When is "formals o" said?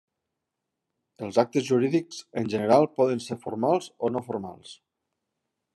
3.47-4.13